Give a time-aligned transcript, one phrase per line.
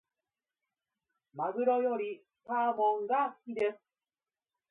[1.35, 3.79] マグロよりサーモンが好きです。